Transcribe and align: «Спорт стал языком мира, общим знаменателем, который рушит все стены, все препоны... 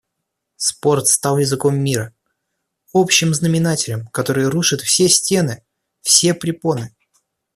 «Спорт 0.57 1.05
стал 1.05 1.37
языком 1.37 1.77
мира, 1.79 2.15
общим 2.91 3.35
знаменателем, 3.35 4.07
который 4.07 4.47
рушит 4.49 4.81
все 4.81 5.07
стены, 5.07 5.63
все 6.01 6.33
препоны... 6.33 6.95